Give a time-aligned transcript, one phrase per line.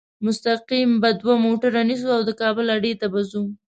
[0.25, 3.43] مستقیم به دوه موټره نیسو او د کابل اډې ته به ځو.